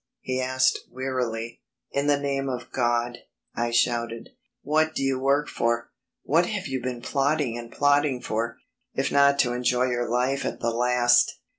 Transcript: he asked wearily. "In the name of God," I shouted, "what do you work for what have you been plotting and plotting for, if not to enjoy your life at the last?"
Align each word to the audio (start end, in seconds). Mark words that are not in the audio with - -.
he 0.21 0.41
asked 0.41 0.79
wearily. 0.89 1.61
"In 1.91 2.07
the 2.07 2.17
name 2.19 2.49
of 2.49 2.71
God," 2.71 3.19
I 3.53 3.69
shouted, 3.69 4.29
"what 4.63 4.95
do 4.95 5.03
you 5.03 5.19
work 5.19 5.47
for 5.47 5.91
what 6.23 6.47
have 6.47 6.65
you 6.65 6.81
been 6.81 7.03
plotting 7.03 7.55
and 7.55 7.71
plotting 7.71 8.19
for, 8.19 8.57
if 8.95 9.11
not 9.11 9.37
to 9.41 9.53
enjoy 9.53 9.91
your 9.91 10.09
life 10.09 10.43
at 10.43 10.59
the 10.59 10.71
last?" 10.71 11.31